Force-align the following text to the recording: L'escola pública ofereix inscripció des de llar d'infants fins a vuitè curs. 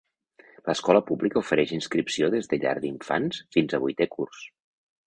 L'escola 0.69 1.01
pública 1.09 1.39
ofereix 1.43 1.75
inscripció 1.77 2.31
des 2.37 2.51
de 2.55 2.61
llar 2.65 2.75
d'infants 2.87 3.45
fins 3.59 3.79
a 3.79 3.83
vuitè 3.87 4.11
curs. 4.19 4.43